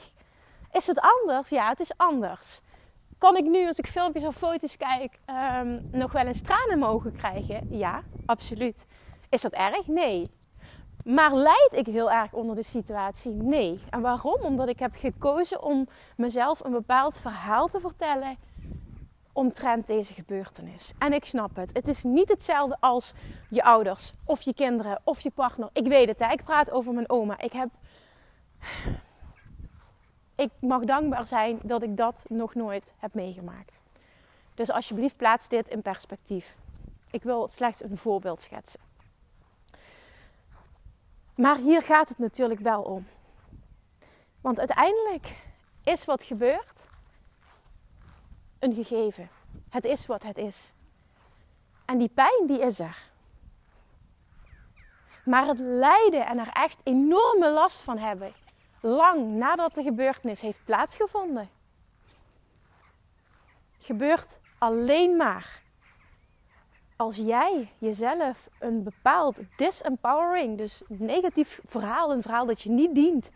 Is 0.72 0.88
het 0.88 1.00
anders? 1.00 1.50
Ja, 1.50 1.70
het 1.70 1.80
is 1.80 1.92
anders. 1.98 2.62
Kan 3.18 3.38
ik 3.38 3.46
nu, 3.46 3.68
als 3.68 3.78
ik 3.78 3.88
filmpjes 3.88 4.26
of 4.26 4.36
foto's 4.36 4.78
kijk, 4.78 5.20
um, 5.62 5.90
nog 5.92 6.12
wel 6.12 6.26
eens 6.26 6.42
tranen 6.42 6.80
mogen 6.80 7.16
krijgen? 7.16 7.68
Ja, 7.70 8.04
absoluut. 8.26 8.86
Is 9.30 9.42
dat 9.42 9.52
erg? 9.52 9.88
Nee. 9.88 10.28
Maar 11.04 11.34
leid 11.34 11.70
ik 11.72 11.86
heel 11.86 12.12
erg 12.12 12.34
onder 12.34 12.56
de 12.56 12.64
situatie? 12.64 13.32
Nee. 13.32 13.82
En 13.90 14.02
waarom? 14.02 14.42
Omdat 14.42 14.68
ik 14.68 14.80
heb 14.80 14.96
gekozen 14.96 15.64
om 15.64 15.88
mezelf 16.16 16.64
een 16.64 16.72
bepaald 16.72 17.18
verhaal 17.18 17.68
te 17.68 17.80
vertellen 17.80 18.38
omtrent 19.38 19.88
deze 19.88 20.14
gebeurtenis. 20.14 20.94
En 20.98 21.14
ik 21.14 21.26
snap 21.26 21.56
het. 21.56 21.70
Het 21.74 21.88
is 21.88 22.04
niet 22.04 22.30
hetzelfde 22.30 22.78
als 22.80 23.14
je 23.50 23.64
ouders 23.64 24.14
of 24.26 24.42
je 24.42 24.54
kinderen 24.54 25.02
of 25.04 25.20
je 25.20 25.32
partner. 25.32 25.70
Ik 25.74 25.88
weet 25.88 26.08
het, 26.08 26.20
hè. 26.20 26.32
ik 26.32 26.44
praat 26.44 26.72
over 26.72 26.94
mijn 26.94 27.10
oma. 27.10 27.40
Ik 27.40 27.54
heb. 27.54 27.70
Ik 30.38 30.52
mag 30.60 30.84
dankbaar 30.84 31.26
zijn 31.26 31.60
dat 31.64 31.84
ik 31.84 31.98
dat 31.98 32.26
nog 32.28 32.56
nooit 32.56 32.94
heb 32.98 33.14
meegemaakt. 33.14 33.80
Dus 34.56 34.72
alsjeblieft, 34.72 35.18
plaats 35.18 35.50
dit 35.50 35.68
in 35.68 35.82
perspectief. 35.82 36.56
Ik 37.12 37.24
wil 37.24 37.48
slechts 37.48 37.84
een 37.84 37.98
voorbeeld 37.98 38.42
schetsen. 38.42 38.80
Maar 41.36 41.58
hier 41.58 41.82
gaat 41.82 42.10
het 42.10 42.18
natuurlijk 42.18 42.60
wel 42.60 42.82
om. 42.82 43.08
Want 44.42 44.60
uiteindelijk 44.60 45.36
is 45.84 46.06
wat 46.06 46.24
gebeurt 46.24 46.88
een 48.60 48.74
gegeven. 48.74 49.30
Het 49.70 49.86
is 49.86 50.06
wat 50.06 50.24
het 50.24 50.38
is. 50.38 50.72
En 51.86 51.98
die 51.98 52.10
pijn 52.10 52.48
die 52.48 52.60
is 52.60 52.80
er. 52.80 53.10
Maar 55.26 55.48
het 55.48 55.60
lijden 55.60 56.26
en 56.26 56.40
er 56.40 56.50
echt 56.54 56.82
enorme 56.84 57.50
last 57.50 57.82
van 57.82 57.98
hebben, 57.98 58.34
lang 58.82 59.30
nadat 59.30 59.76
de 59.76 59.84
gebeurtenis 59.84 60.42
heeft 60.42 60.64
plaatsgevonden, 60.64 61.50
gebeurt 63.78 64.40
alleen 64.58 65.16
maar 65.16 65.62
als 66.96 67.16
jij 67.16 67.72
jezelf 67.78 68.50
een 68.60 68.84
bepaald 68.84 69.38
disempowering, 69.58 70.58
dus 70.58 70.84
negatief 70.88 71.60
verhaal, 71.66 72.12
een 72.12 72.22
verhaal 72.22 72.46
dat 72.46 72.62
je 72.62 72.70
niet 72.70 72.96
dient, 72.96 73.32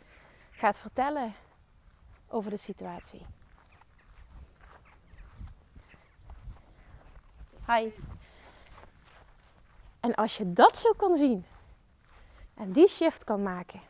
gaat 0.52 0.78
vertellen 0.78 1.34
over 2.28 2.50
de 2.50 2.58
situatie. 2.58 3.26
Hi. 7.68 7.92
En 10.00 10.16
als 10.16 10.38
je 10.38 10.54
dat 10.54 10.78
zo 10.78 10.92
kan 10.92 11.16
zien 11.16 11.46
en 12.54 12.72
die 12.72 12.88
shift 12.88 13.24
kan 13.24 13.44
maken 13.44 13.82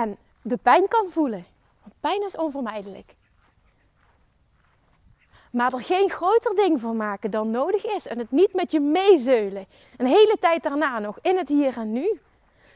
en 0.00 0.16
de 0.42 0.56
pijn 0.56 0.88
kan 0.88 1.10
voelen, 1.10 1.46
want 1.82 1.94
pijn 2.00 2.24
is 2.24 2.36
onvermijdelijk. 2.36 3.14
Maar 5.52 5.72
er 5.72 5.80
geen 5.80 6.10
groter 6.10 6.54
ding 6.54 6.80
van 6.80 6.96
maken 6.96 7.30
dan 7.30 7.50
nodig 7.50 7.84
is 7.84 8.06
en 8.06 8.18
het 8.18 8.30
niet 8.30 8.54
met 8.54 8.72
je 8.72 8.80
meezeulen. 8.80 9.66
Een 9.96 10.06
hele 10.06 10.36
tijd 10.40 10.62
daarna 10.62 10.98
nog 10.98 11.18
in 11.22 11.36
het 11.36 11.48
hier 11.48 11.76
en 11.76 11.92
nu. 11.92 12.20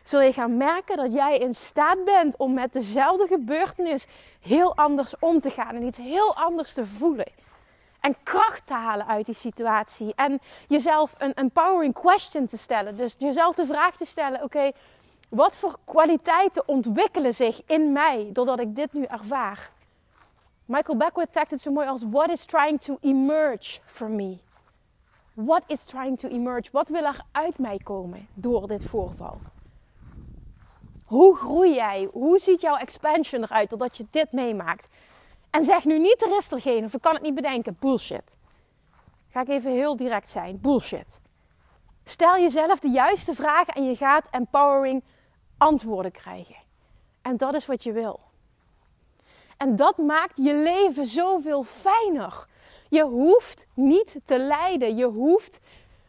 Zul 0.03 0.21
je 0.21 0.33
gaan 0.33 0.57
merken 0.57 0.97
dat 0.97 1.13
jij 1.13 1.39
in 1.39 1.55
staat 1.55 2.05
bent 2.05 2.37
om 2.37 2.55
met 2.55 2.73
dezelfde 2.73 3.27
gebeurtenis 3.27 4.07
heel 4.41 4.77
anders 4.77 5.15
om 5.19 5.41
te 5.41 5.51
gaan 5.51 5.75
en 5.75 5.83
iets 5.83 5.99
heel 5.99 6.37
anders 6.37 6.75
te 6.75 6.87
voelen 6.87 7.33
en 8.05 8.17
kracht 8.23 8.67
te 8.67 8.73
halen 8.73 9.07
uit 9.07 9.27
die 9.27 9.35
situatie. 9.35 10.13
En 10.15 10.41
jezelf 10.69 11.15
een 11.19 11.35
empowering 11.35 11.95
question 11.95 12.47
te 12.47 12.57
stellen. 12.57 12.97
Dus 12.97 13.15
jezelf 13.19 13.55
de 13.55 13.67
vraag 13.67 13.97
te 13.97 14.05
stellen: 14.05 14.43
oké, 14.43 14.71
wat 15.29 15.57
voor 15.57 15.79
kwaliteiten 15.85 16.69
ontwikkelen 16.69 17.35
zich 17.35 17.63
in 17.67 17.93
mij 17.93 18.31
doordat 18.33 18.61
ik 18.61 18.75
dit 18.75 18.93
nu 18.93 19.05
ervaar? 19.05 19.71
Michael 20.65 20.97
Beckwith 20.97 21.33
zegt 21.33 21.51
het 21.51 21.61
zo 21.61 21.73
mooi 21.73 21.87
als: 21.87 22.03
What 22.11 22.31
is 22.31 22.45
trying 22.45 22.81
to 22.81 22.97
emerge 23.01 23.81
from 23.85 24.17
me? 24.17 24.39
What 25.35 25.63
is 25.67 25.85
trying 25.85 26.19
to 26.19 26.29
emerge? 26.29 26.69
Wat 26.73 26.89
wil 26.89 27.05
er 27.05 27.25
uit 27.33 27.59
mij 27.59 27.81
komen 27.83 28.29
door 28.35 28.69
dit 28.69 28.85
voorval? 28.85 29.39
Hoe 31.05 31.37
groei 31.37 31.75
jij? 31.75 32.09
Hoe 32.13 32.39
ziet 32.39 32.61
jouw 32.61 32.77
expansion 32.77 33.43
eruit 33.43 33.71
doordat 33.71 33.97
je 33.97 34.07
dit 34.11 34.33
meemaakt? 34.33 34.89
En 35.51 35.65
zeg 35.65 35.85
nu 35.85 35.99
niet, 35.99 36.23
er 36.23 36.37
is 36.37 36.53
er 36.53 36.61
geen, 36.61 36.85
of 36.85 36.95
ik 36.95 37.01
kan 37.01 37.15
het 37.15 37.23
niet 37.23 37.35
bedenken. 37.35 37.77
Bullshit. 37.81 38.37
Ga 39.31 39.41
ik 39.41 39.49
even 39.49 39.71
heel 39.71 39.97
direct 39.97 40.29
zijn. 40.29 40.61
Bullshit. 40.61 41.21
Stel 42.05 42.37
jezelf 42.39 42.81
de 42.81 42.89
juiste 42.89 43.35
vragen 43.35 43.75
en 43.75 43.85
je 43.85 43.97
gaat 43.97 44.27
empowering 44.31 45.03
antwoorden 45.65 46.13
krijgen. 46.13 46.57
En 47.23 47.37
dat 47.37 47.55
is 47.55 47.67
wat 47.67 47.83
je 47.83 47.93
wil. 47.93 48.21
En 49.57 49.77
dat 49.77 49.97
maakt 49.97 50.37
je 50.37 50.55
leven 50.55 51.07
zoveel 51.07 51.63
fijner. 51.63 52.47
Je 52.89 53.03
hoeft 53.03 53.67
niet 53.75 54.17
te 54.25 54.39
lijden. 54.39 54.97
Je 54.97 55.07
hoeft 55.07 55.61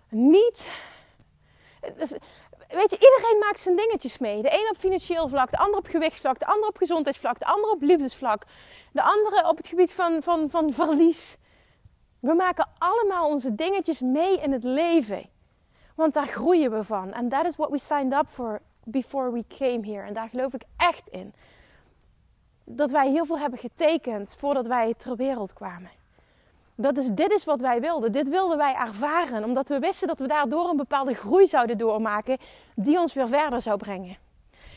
niet. 0.10 0.68
Weet 2.68 2.92
je, 2.92 2.98
iedereen 3.00 3.40
maakt 3.40 3.60
zijn 3.60 3.76
dingetjes 3.76 4.18
mee. 4.18 4.42
De 4.42 4.54
een 4.54 4.70
op 4.72 4.78
financieel 4.78 5.28
vlak, 5.28 5.50
de 5.50 5.58
ander 5.58 5.78
op 5.78 5.88
gewichtsvlak, 5.88 6.40
de 6.40 6.46
ander 6.46 6.70
op 6.70 6.78
gezondheidsvlak, 6.78 7.40
de 7.40 7.46
ander 7.46 7.70
op 7.70 7.82
liefdesvlak, 7.82 8.42
de 8.92 9.02
andere 9.02 9.48
op 9.50 9.58
het 9.58 9.68
gebied 9.68 9.94
van, 9.94 10.24
van, 10.24 10.50
van 10.50 10.74
verlies. 10.74 11.38
We 12.20 12.34
maken 12.34 12.70
allemaal 12.78 13.28
onze 13.28 13.56
dingetjes 13.56 14.02
mee 14.02 14.40
in 14.40 14.52
het 14.52 14.64
leven. 14.64 15.30
Want 15.96 16.14
daar 16.14 16.28
groeien 16.28 16.72
we 16.72 16.84
van. 16.84 17.14
And 17.14 17.32
that 17.32 17.46
is 17.46 17.56
what 17.56 17.70
we 17.70 17.80
signed 17.80 18.14
up 18.14 18.28
for 18.30 18.62
before 18.86 19.32
we 19.32 19.44
came 19.58 19.80
here. 19.82 20.08
En 20.08 20.14
daar 20.14 20.30
geloof 20.30 20.54
ik 20.54 20.64
echt 20.78 21.08
in. 21.08 21.34
Dat 22.64 22.92
wij 22.92 23.10
heel 23.10 23.26
veel 23.26 23.40
hebben 23.40 23.60
getekend 23.60 24.36
voordat 24.38 24.68
wij 24.68 24.94
ter 24.98 25.16
wereld 25.16 25.54
kwamen. 25.54 25.90
Dat 26.76 26.98
is, 26.98 27.10
dit 27.10 27.32
is 27.32 27.44
wat 27.44 27.62
wij 27.62 27.82
wilden. 27.82 28.12
Dit 28.12 28.30
wilden 28.30 28.58
wij 28.58 28.76
ervaren. 28.76 29.44
Omdat 29.44 29.70
we 29.70 29.80
wisten 29.80 30.08
dat 30.08 30.20
we 30.20 30.28
daardoor 30.28 30.70
een 30.70 30.78
bepaalde 30.78 31.14
groei 31.14 31.48
zouden 31.48 31.78
doormaken. 31.78 32.38
Die 32.76 33.00
ons 33.00 33.14
weer 33.14 33.28
verder 33.28 33.62
zou 33.62 33.78
brengen. 33.78 34.18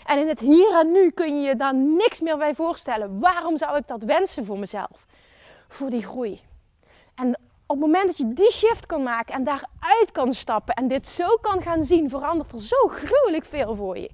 En 0.04 0.18
in 0.18 0.28
het 0.28 0.40
hier 0.40 0.78
en 0.78 0.92
nu 0.92 1.10
kun 1.10 1.40
je 1.40 1.48
je 1.48 1.56
daar 1.56 1.74
niks 1.74 2.20
meer 2.20 2.36
bij 2.36 2.54
voorstellen. 2.54 3.20
Waarom 3.20 3.56
zou 3.56 3.76
ik 3.76 3.86
dat 3.86 4.02
wensen 4.02 4.44
voor 4.44 4.58
mezelf? 4.58 5.06
Voor 5.68 5.90
die 5.90 6.02
groei. 6.02 6.40
En 7.14 7.38
op 7.70 7.76
het 7.76 7.86
moment 7.86 8.06
dat 8.06 8.16
je 8.16 8.32
die 8.32 8.52
shift 8.52 8.86
kan 8.86 9.02
maken 9.02 9.34
en 9.34 9.44
daaruit 9.44 10.12
kan 10.12 10.32
stappen 10.32 10.74
en 10.74 10.88
dit 10.88 11.06
zo 11.06 11.36
kan 11.40 11.62
gaan 11.62 11.82
zien, 11.82 12.08
verandert 12.08 12.52
er 12.52 12.60
zo 12.60 12.76
gruwelijk 12.88 13.44
veel 13.44 13.74
voor 13.74 13.98
je. 13.98 14.10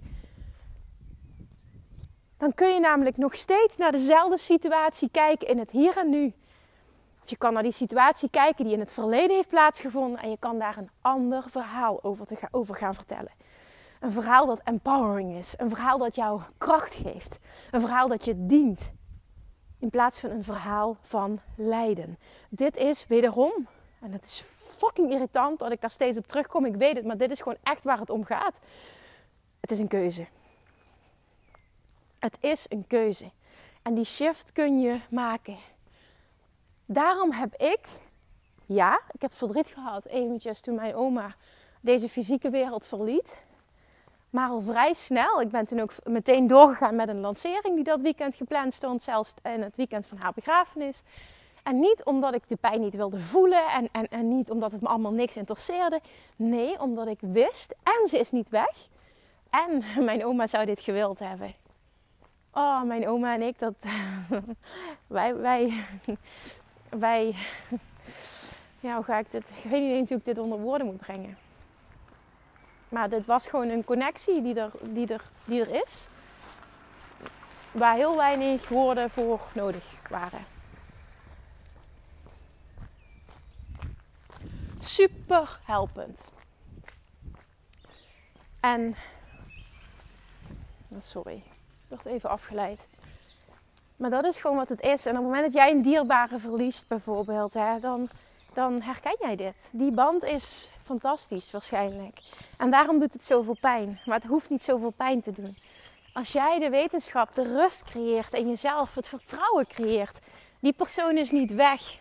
Dan 2.37 2.54
kun 2.54 2.75
je 2.75 2.80
namelijk 2.80 3.16
nog 3.16 3.34
steeds 3.34 3.76
naar 3.76 3.92
dezelfde 3.92 4.38
situatie 4.38 5.08
kijken 5.11 5.49
in 5.49 5.58
het 5.58 5.70
hier 5.70 5.96
en 5.96 6.11
nu. 6.11 6.34
Of 7.23 7.30
je 7.30 7.37
kan 7.37 7.52
naar 7.52 7.62
die 7.62 7.73
situatie 7.73 8.30
kijken 8.30 8.64
die 8.64 8.73
in 8.73 8.80
het 8.80 8.92
verleden 8.92 9.37
heeft 9.37 9.49
plaatsgevonden 9.49 10.20
en 10.20 10.30
je 10.30 10.38
kan 10.38 10.58
daar 10.58 10.76
een 10.76 10.90
ander 11.00 11.44
verhaal 11.50 12.02
over, 12.02 12.26
te 12.26 12.37
over 12.50 12.75
gaan 12.75 12.94
vertellen. 12.94 13.32
Een 14.00 14.12
verhaal 14.12 14.46
dat 14.46 14.61
empowering 14.64 15.37
is. 15.37 15.54
Een 15.56 15.68
verhaal 15.68 15.99
dat 15.99 16.14
jou 16.14 16.40
kracht 16.58 16.94
geeft. 16.94 17.38
Een 17.70 17.80
verhaal 17.80 18.08
dat 18.08 18.25
je 18.25 18.46
dient. 18.46 18.92
In 19.85 19.91
plaats 19.91 20.19
van 20.19 20.31
een 20.31 20.45
verhaal 20.45 20.97
van 21.03 21.41
lijden. 21.57 22.19
Dit 22.49 22.76
is 22.76 23.07
wederom, 23.07 23.69
en 24.00 24.12
het 24.12 24.25
is 24.25 24.45
fucking 24.55 25.12
irritant 25.12 25.59
dat 25.59 25.73
ik 25.73 25.81
daar 25.81 25.91
steeds 25.91 26.19
op 26.19 26.26
terugkom. 26.26 26.64
Ik 26.64 26.76
weet 26.76 26.97
het, 26.97 27.05
maar 27.05 27.17
dit 27.17 27.31
is 27.31 27.41
gewoon 27.41 27.59
echt 27.62 27.85
waar 27.85 27.99
het 27.99 28.11
om 28.11 28.25
gaat. 28.25 28.61
Het 29.61 29.71
is 29.71 29.79
een 29.79 29.88
keuze. 29.88 30.26
Het 32.19 32.37
is 32.41 32.67
een 32.69 32.87
keuze. 32.87 33.31
En 33.83 33.95
die 33.95 34.05
shift 34.05 34.53
kun 34.53 34.81
je 34.81 35.00
maken. 35.11 35.57
Daarom 36.87 37.33
heb 37.33 37.55
ik, 37.55 37.81
ja, 38.67 39.00
ik 39.12 39.23
heb 39.23 39.35
verdriet 39.35 39.69
gehad 39.69 40.05
eventjes 40.05 40.61
toen 40.61 40.75
mijn 40.75 40.95
oma 40.95 41.37
deze 41.81 42.09
fysieke 42.09 42.50
wereld 42.50 42.87
verliet. 42.87 43.43
Maar 44.35 44.49
al 44.49 44.61
vrij 44.61 44.93
snel, 44.95 45.41
ik 45.41 45.49
ben 45.49 45.67
toen 45.67 45.81
ook 45.81 45.93
meteen 46.05 46.47
doorgegaan 46.47 46.97
met 46.97 47.09
een 47.09 47.21
lancering 47.21 47.75
die 47.75 47.85
dat 47.85 48.00
weekend 48.00 48.35
gepland 48.35 48.73
stond, 48.73 49.03
zelfs 49.03 49.35
in 49.43 49.62
het 49.62 49.76
weekend 49.76 50.07
van 50.07 50.19
haar 50.19 50.33
begrafenis. 50.35 51.03
En 51.62 51.81
niet 51.81 52.05
omdat 52.05 52.35
ik 52.35 52.49
de 52.49 52.57
pijn 52.57 52.81
niet 52.81 52.95
wilde 52.95 53.19
voelen 53.19 53.67
en, 53.67 53.88
en, 53.93 54.09
en 54.09 54.37
niet 54.37 54.50
omdat 54.50 54.73
het 54.73 54.81
me 54.81 54.88
allemaal 54.88 55.12
niks 55.12 55.37
interesseerde. 55.37 56.00
Nee, 56.37 56.81
omdat 56.81 57.07
ik 57.07 57.19
wist, 57.21 57.75
en 57.83 58.09
ze 58.09 58.19
is 58.19 58.31
niet 58.31 58.49
weg. 58.49 58.88
En 59.50 59.83
mijn 60.05 60.25
oma 60.25 60.47
zou 60.47 60.64
dit 60.64 60.81
gewild 60.81 61.19
hebben. 61.19 61.55
Oh, 62.53 62.83
mijn 62.83 63.09
oma 63.09 63.35
en 63.35 63.43
ik, 63.43 63.59
dat. 63.59 63.75
wij, 65.07 65.37
wij. 65.37 65.85
Wij. 66.99 67.35
Ja, 68.81 68.95
hoe 68.95 69.05
ga 69.05 69.19
ik 69.19 69.31
dit. 69.31 69.49
Ik 69.62 69.71
weet 69.71 69.83
niet 69.83 69.95
eens 69.95 70.09
hoe 70.09 70.19
ik 70.19 70.25
dit 70.25 70.38
onder 70.38 70.59
woorden 70.59 70.87
moet 70.87 70.97
brengen. 70.97 71.44
Maar 72.95 73.09
dit 73.09 73.27
was 73.27 73.47
gewoon 73.47 73.69
een 73.69 73.85
connectie 73.85 74.43
die 74.43 74.61
er, 74.61 74.71
die 74.83 75.07
er, 75.07 75.23
die 75.45 75.61
er 75.61 75.83
is. 75.83 76.07
Waar 77.71 77.95
heel 77.95 78.17
weinig 78.17 78.69
woorden 78.69 79.11
voor 79.11 79.41
nodig 79.53 80.09
waren. 80.09 80.45
Super 84.79 85.59
helpend. 85.65 86.33
En. 88.61 88.97
Sorry, 91.03 91.37
ik 91.37 91.43
werd 91.89 92.07
even 92.07 92.31
afgeleid. 92.31 92.89
Maar 93.97 94.11
dat 94.11 94.25
is 94.25 94.39
gewoon 94.39 94.57
wat 94.57 94.69
het 94.69 94.81
is. 94.81 95.07
En 95.07 95.11
op 95.11 95.17
het 95.17 95.27
moment 95.27 95.45
dat 95.45 95.53
jij 95.53 95.71
een 95.71 95.83
dierbare 95.83 96.39
verliest, 96.39 96.89
bijvoorbeeld, 96.89 97.55
hè, 97.55 97.81
dan, 97.81 98.09
dan 98.54 98.82
herken 98.82 99.16
jij 99.20 99.37
dit. 99.37 99.68
Die 99.73 99.92
band 99.92 100.25
is 100.25 100.70
fantastisch 100.82 101.50
waarschijnlijk. 101.50 102.20
En 102.58 102.70
daarom 102.70 102.99
doet 102.99 103.12
het 103.12 103.25
zoveel 103.25 103.56
pijn. 103.61 104.00
Maar 104.04 104.16
het 104.16 104.26
hoeft 104.26 104.50
niet 104.50 104.64
zoveel 104.64 104.90
pijn 104.90 105.20
te 105.20 105.32
doen. 105.32 105.56
Als 106.12 106.32
jij 106.32 106.58
de 106.58 106.70
wetenschap, 106.70 107.34
de 107.34 107.42
rust 107.42 107.84
creëert 107.84 108.34
en 108.34 108.49
jezelf, 108.49 108.94
het 108.94 109.08
vertrouwen 109.08 109.66
creëert. 109.66 110.18
Die 110.61 110.73
persoon 110.73 111.16
is 111.16 111.30
niet 111.30 111.54
weg. 111.54 111.99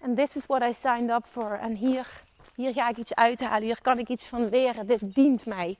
En 0.00 0.14
this 0.14 0.36
is 0.36 0.46
what 0.46 0.62
I 0.62 0.72
signed 0.72 1.10
up 1.10 1.24
for. 1.30 1.58
En 1.58 1.72
hier, 1.72 2.22
hier 2.54 2.72
ga 2.72 2.88
ik 2.88 2.96
iets 2.96 3.14
uithalen. 3.14 3.62
Hier 3.62 3.82
kan 3.82 3.98
ik 3.98 4.08
iets 4.08 4.26
van 4.26 4.48
leren. 4.48 4.86
Dit 4.86 5.14
dient 5.14 5.46
mij. 5.46 5.76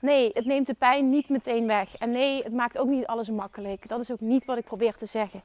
Nee, 0.00 0.30
het 0.34 0.44
neemt 0.44 0.66
de 0.66 0.74
pijn 0.74 1.10
niet 1.10 1.28
meteen 1.28 1.66
weg. 1.66 1.96
En 1.96 2.10
nee, 2.10 2.42
het 2.42 2.52
maakt 2.52 2.78
ook 2.78 2.88
niet 2.88 3.06
alles 3.06 3.30
makkelijk. 3.30 3.88
Dat 3.88 4.00
is 4.00 4.10
ook 4.10 4.20
niet 4.20 4.44
wat 4.44 4.56
ik 4.56 4.64
probeer 4.64 4.94
te 4.94 5.06
zeggen. 5.06 5.42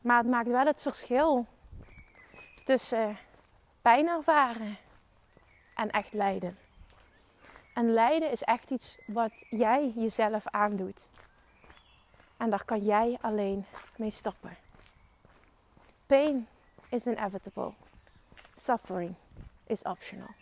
Maar 0.00 0.18
het 0.18 0.26
maakt 0.26 0.50
wel 0.50 0.66
het 0.66 0.82
verschil 0.82 1.46
tussen 2.64 3.18
pijn 3.82 4.08
ervaren 4.08 4.76
en 5.74 5.90
echt 5.90 6.12
lijden. 6.12 6.58
En 7.74 7.92
lijden 7.92 8.30
is 8.30 8.42
echt 8.42 8.70
iets 8.70 8.98
wat 9.06 9.32
jij 9.50 9.92
jezelf 9.96 10.46
aandoet. 10.46 11.08
En 12.36 12.50
daar 12.50 12.64
kan 12.64 12.78
jij 12.78 13.18
alleen 13.20 13.64
mee 13.96 14.10
stappen. 14.10 14.56
Pain 16.06 16.48
is 16.88 17.06
inevitable. 17.06 17.72
Suffering 18.54 19.14
is 19.66 19.82
optional. 19.82 20.34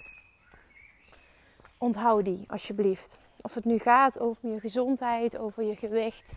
Onthoud 1.79 2.25
die 2.25 2.45
alsjeblieft. 2.47 3.19
Of 3.41 3.55
het 3.55 3.65
nu 3.65 3.79
gaat 3.79 4.19
over 4.19 4.49
je 4.49 4.61
gezondheid, 4.61 5.37
over 5.37 5.63
je 5.63 5.77
gewicht, 5.77 6.35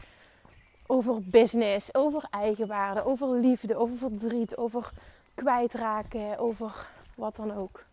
over 0.92 1.22
business, 1.24 1.94
over 1.94 2.28
eigenwaarde, 2.30 3.06
over 3.06 3.30
liefde, 3.30 3.76
over 3.76 3.98
verdriet, 3.98 4.58
over 4.58 4.92
kwijtraken, 5.34 6.38
over 6.38 6.90
wat 7.16 7.36
dan 7.36 7.54
ook. 7.54 7.84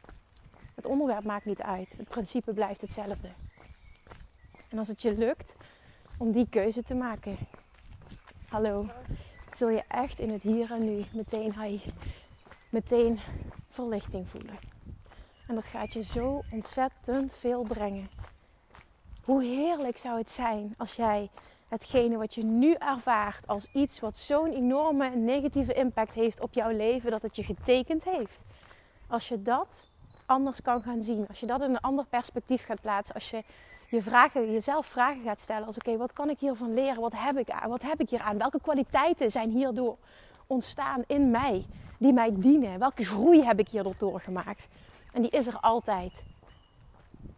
Het 0.74 0.86
onderwerp 0.86 1.24
maakt 1.24 1.44
niet 1.44 1.62
uit. 1.62 1.94
Het 1.96 2.08
principe 2.08 2.52
blijft 2.52 2.80
hetzelfde. 2.80 3.28
En 4.68 4.78
als 4.78 4.88
het 4.88 5.02
je 5.02 5.12
lukt 5.12 5.56
om 6.16 6.32
die 6.32 6.48
keuze 6.48 6.82
te 6.82 6.94
maken, 6.94 7.36
hallo, 8.48 8.86
zul 9.52 9.68
je 9.68 9.84
echt 9.88 10.18
in 10.18 10.30
het 10.30 10.42
hier 10.42 10.72
en 10.72 10.84
nu 10.84 11.04
meteen, 11.12 11.60
hi, 11.60 11.80
meteen 12.70 13.20
verlichting 13.68 14.28
voelen. 14.28 14.58
En 15.46 15.54
dat 15.54 15.66
gaat 15.66 15.92
je 15.92 16.02
zo 16.02 16.42
ontzettend 16.52 17.34
veel 17.34 17.62
brengen. 17.62 18.08
Hoe 19.24 19.42
heerlijk 19.42 19.98
zou 19.98 20.18
het 20.18 20.30
zijn 20.30 20.74
als 20.76 20.92
jij 20.92 21.30
hetgene 21.68 22.16
wat 22.16 22.34
je 22.34 22.44
nu 22.44 22.72
ervaart 22.72 23.46
als 23.46 23.68
iets 23.72 24.00
wat 24.00 24.16
zo'n 24.16 24.52
enorme 24.52 25.08
negatieve 25.08 25.72
impact 25.72 26.14
heeft 26.14 26.40
op 26.40 26.52
jouw 26.52 26.70
leven, 26.70 27.10
dat 27.10 27.22
het 27.22 27.36
je 27.36 27.44
getekend 27.44 28.04
heeft. 28.04 28.44
Als 29.08 29.28
je 29.28 29.42
dat 29.42 29.88
anders 30.26 30.62
kan 30.62 30.82
gaan 30.82 31.00
zien, 31.00 31.28
als 31.28 31.40
je 31.40 31.46
dat 31.46 31.60
in 31.60 31.70
een 31.70 31.80
ander 31.80 32.06
perspectief 32.06 32.64
gaat 32.64 32.80
plaatsen, 32.80 33.14
als 33.14 33.30
je 33.30 33.42
je 33.88 34.02
vragen, 34.02 34.52
jezelf 34.52 34.86
vragen 34.86 35.22
gaat 35.22 35.40
stellen 35.40 35.66
als 35.66 35.76
oké, 35.76 35.96
wat 35.96 36.12
kan 36.12 36.30
ik 36.30 36.38
hiervan 36.38 36.74
leren? 36.74 37.00
Wat 37.00 37.12
heb 37.16 37.38
ik 37.38 37.50
aan? 37.50 37.70
Wat 37.70 37.82
heb 37.82 38.00
ik 38.00 38.10
hier 38.10 38.20
aan? 38.20 38.38
Welke 38.38 38.60
kwaliteiten 38.60 39.30
zijn 39.30 39.50
hierdoor 39.50 39.96
ontstaan 40.46 41.04
in 41.06 41.30
mij 41.30 41.64
die 41.98 42.12
mij 42.12 42.30
dienen? 42.34 42.78
Welke 42.78 43.04
groei 43.04 43.44
heb 43.44 43.58
ik 43.58 43.68
hierdoor 43.68 43.94
doorgemaakt? 43.98 44.68
En 45.12 45.22
die 45.22 45.30
is 45.30 45.46
er 45.46 45.58
altijd. 45.60 46.24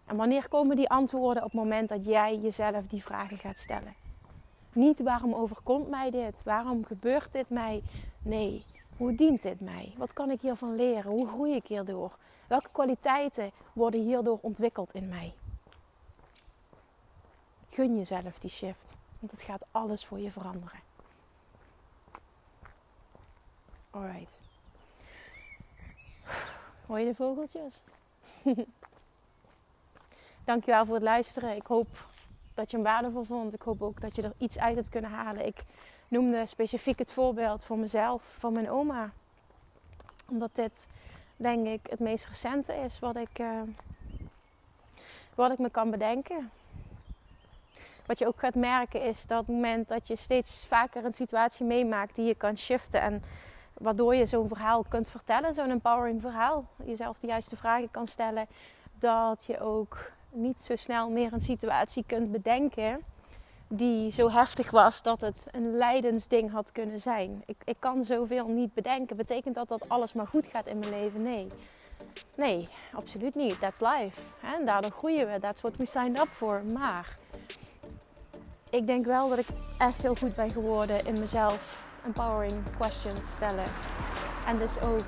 En 0.07 0.17
wanneer 0.17 0.49
komen 0.49 0.77
die 0.77 0.89
antwoorden? 0.89 1.45
Op 1.45 1.51
het 1.51 1.61
moment 1.61 1.89
dat 1.89 2.05
jij 2.05 2.37
jezelf 2.37 2.87
die 2.87 3.03
vragen 3.03 3.37
gaat 3.37 3.59
stellen. 3.59 3.95
Niet 4.73 5.01
waarom 5.03 5.35
overkomt 5.35 5.89
mij 5.89 6.11
dit? 6.11 6.43
Waarom 6.43 6.85
gebeurt 6.85 7.33
dit 7.33 7.51
mij? 7.51 7.83
Nee, 8.23 8.65
hoe 8.97 9.15
dient 9.15 9.43
dit 9.43 9.61
mij? 9.61 9.95
Wat 9.97 10.13
kan 10.13 10.31
ik 10.31 10.41
hiervan 10.41 10.77
leren? 10.77 11.11
Hoe 11.11 11.27
groei 11.27 11.55
ik 11.55 11.67
hierdoor? 11.67 12.17
Welke 12.47 12.69
kwaliteiten 12.73 13.51
worden 13.73 14.01
hierdoor 14.01 14.39
ontwikkeld 14.41 14.93
in 14.93 15.09
mij? 15.09 15.35
Gun 17.69 17.97
jezelf 17.97 18.39
die 18.39 18.51
shift, 18.51 18.97
want 19.21 19.33
het 19.33 19.43
gaat 19.43 19.63
alles 19.71 20.05
voor 20.05 20.19
je 20.19 20.31
veranderen. 20.31 20.81
Alright. 23.91 24.39
Hoor 26.87 26.99
je 26.99 27.07
de 27.07 27.15
vogeltjes? 27.15 27.83
Dankjewel 30.45 30.85
voor 30.85 30.95
het 30.95 31.05
luisteren. 31.05 31.57
Ik 31.57 31.67
hoop 31.67 31.87
dat 32.61 32.71
je 32.71 32.77
hem 32.77 32.87
waardevol 32.87 33.23
vond. 33.23 33.55
Ik 33.55 33.63
hoop 33.63 33.83
ook 33.83 34.01
dat 34.01 34.17
je 34.17 34.23
er 34.23 34.33
iets 34.39 34.59
uit 34.59 34.77
hebt 34.77 34.89
kunnen 34.89 35.11
halen. 35.11 35.47
Ik 35.47 35.63
noemde 36.09 36.47
specifiek 36.47 36.99
het 36.99 37.13
voorbeeld 37.13 37.65
voor 37.65 37.79
mezelf, 37.79 38.35
van 38.39 38.53
mijn 38.53 38.71
oma. 38.71 39.11
Omdat 40.29 40.51
dit, 40.53 40.87
denk 41.37 41.67
ik, 41.67 41.81
het 41.91 41.99
meest 41.99 42.27
recente 42.27 42.75
is 42.75 42.99
wat 42.99 43.17
ik, 43.17 43.39
uh, 43.39 43.61
wat 45.35 45.53
ik 45.53 45.59
me 45.59 45.71
kan 45.71 45.91
bedenken. 45.91 46.51
Wat 48.07 48.19
je 48.19 48.27
ook 48.27 48.39
gaat 48.39 48.55
merken 48.55 49.03
is 49.03 49.27
dat 49.27 49.39
het 49.39 49.49
moment 49.49 49.89
dat 49.89 50.09
je 50.09 50.17
steeds 50.17 50.67
vaker 50.67 51.05
een 51.05 51.13
situatie 51.13 51.67
meemaakt 51.67 52.15
die 52.15 52.27
je 52.27 52.35
kan 52.35 52.59
shiften 52.59 53.01
en 53.01 53.23
waardoor 53.73 54.15
je 54.15 54.27
zo'n 54.27 54.49
verhaal 54.49 54.85
kunt 54.89 55.09
vertellen, 55.09 55.55
zo'n 55.55 55.71
empowering 55.71 56.21
verhaal, 56.21 56.65
jezelf 56.85 57.19
de 57.19 57.27
juiste 57.27 57.57
vragen 57.57 57.91
kan 57.91 58.07
stellen, 58.07 58.47
dat 58.99 59.45
je 59.47 59.61
ook 59.61 60.11
niet 60.33 60.63
zo 60.65 60.77
snel 60.77 61.11
meer 61.11 61.33
een 61.33 61.41
situatie 61.41 62.05
kunt 62.07 62.33
bedenken 62.33 63.01
die 63.69 64.13
zo 64.13 64.31
heftig 64.31 64.71
was 64.71 65.03
dat 65.03 65.21
het 65.21 65.47
een 65.51 65.77
lijdensding 65.77 66.51
had 66.51 66.73
kunnen 66.73 67.01
zijn. 67.01 67.43
Ik, 67.47 67.57
ik 67.65 67.77
kan 67.79 68.05
zoveel 68.05 68.49
niet 68.49 68.75
bedenken. 68.75 69.17
Betekent 69.17 69.55
dat 69.55 69.69
dat 69.69 69.89
alles 69.89 70.13
maar 70.13 70.27
goed 70.27 70.47
gaat 70.47 70.67
in 70.67 70.79
mijn 70.79 70.91
leven? 70.91 71.23
Nee. 71.23 71.47
Nee, 72.35 72.69
absoluut 72.93 73.35
niet. 73.35 73.61
That's 73.61 73.81
life. 73.81 74.21
En 74.43 74.67
daardoor 74.67 74.91
groeien 74.91 75.33
we. 75.33 75.41
That's 75.41 75.61
what 75.61 75.77
we 75.77 75.87
signed 75.87 76.19
up 76.19 76.29
for. 76.29 76.63
Maar 76.65 77.19
ik 78.71 78.87
denk 78.87 79.05
wel 79.05 79.29
dat 79.29 79.39
ik 79.39 79.47
echt 79.79 80.03
heel 80.03 80.15
goed 80.15 80.35
ben 80.35 80.51
geworden 80.51 81.07
in 81.07 81.19
mezelf 81.19 81.83
empowering 82.05 82.77
questions 82.79 83.33
stellen. 83.33 83.67
En 84.47 84.59
dus 84.59 84.81
ook 84.81 85.07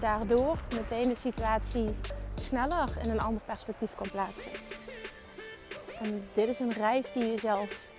daardoor 0.00 0.58
meteen 0.74 1.08
de 1.08 1.16
situatie 1.16 1.94
sneller 2.40 2.88
in 3.02 3.10
een 3.10 3.20
ander 3.20 3.42
perspectief 3.44 3.94
kan 3.94 4.10
plaatsen. 4.10 4.50
En 6.00 6.28
dit 6.32 6.48
is 6.48 6.58
een 6.58 6.72
reis 6.72 7.12
die 7.12 7.24
je 7.24 7.30
jezelf 7.30 7.90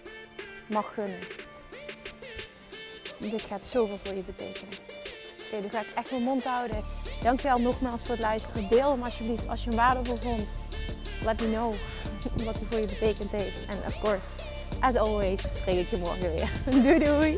mag 0.68 0.94
gunnen. 0.94 1.20
Dit 3.18 3.42
gaat 3.42 3.66
zoveel 3.66 3.98
voor 4.04 4.16
je 4.16 4.22
betekenen. 4.22 4.74
Oké, 5.46 5.62
dan 5.62 5.70
ga 5.70 5.80
ik 5.80 5.92
echt 5.96 6.12
mijn 6.12 6.24
mond 6.24 6.44
houden. 6.44 6.84
Dankjewel 7.24 7.60
nogmaals 7.60 8.02
voor 8.02 8.12
het 8.12 8.20
luisteren. 8.20 8.68
Deel 8.70 8.92
hem 8.92 9.04
alsjeblieft 9.04 9.48
als 9.48 9.64
je 9.64 9.70
hem 9.70 9.78
waardevol 9.78 10.16
vond. 10.16 10.54
Let 11.24 11.42
me 11.42 11.48
know 11.48 11.74
wat 12.46 12.56
hij 12.56 12.66
voor 12.70 12.80
je 12.80 12.86
betekend 12.86 13.32
heeft. 13.32 13.66
En 13.68 13.86
of 13.86 14.00
course, 14.00 14.28
as 14.80 14.96
always, 14.96 15.42
spreek 15.42 15.80
ik 15.80 15.90
je 15.90 15.98
morgen 15.98 16.36
weer. 16.36 16.52
doei 16.84 17.00
doei! 17.00 17.38